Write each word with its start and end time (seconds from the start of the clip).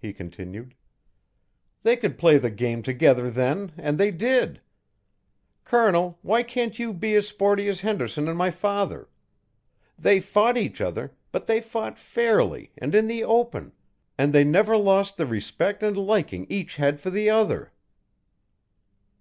he 0.00 0.12
continued. 0.12 0.74
"They 1.84 1.96
could 1.96 2.18
play 2.18 2.38
the 2.38 2.50
game 2.50 2.82
together 2.82 3.30
then, 3.30 3.70
and 3.76 3.98
they 3.98 4.10
did. 4.10 4.60
Colonel, 5.62 6.18
why 6.22 6.42
can't 6.42 6.76
you 6.76 6.92
be 6.92 7.14
as 7.14 7.28
sporty 7.28 7.68
as 7.68 7.82
Henderson 7.82 8.26
and 8.26 8.36
my 8.36 8.50
father? 8.50 9.08
They 9.96 10.18
fought 10.18 10.56
each 10.56 10.80
other, 10.80 11.16
but 11.30 11.46
they 11.46 11.60
fought 11.60 12.00
fairly 12.00 12.72
and 12.76 12.96
in 12.96 13.06
the 13.06 13.22
open, 13.22 13.74
and 14.18 14.32
they 14.32 14.42
never 14.42 14.76
lost 14.76 15.18
the 15.18 15.24
respect 15.24 15.84
and 15.84 15.96
liking 15.96 16.48
each 16.50 16.74
had 16.74 16.98
for 16.98 17.10
the 17.10 17.30
other." 17.30 17.70